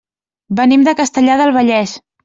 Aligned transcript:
Venim 0.61 0.87
de 0.89 0.97
Castellar 1.03 1.39
del 1.43 1.57
Vallès. 1.61 1.99